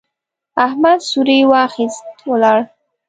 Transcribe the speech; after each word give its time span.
احمد 0.65 0.99
څوری 1.09 1.37
واخيست، 1.51 2.05
ولاړ. 2.31 2.59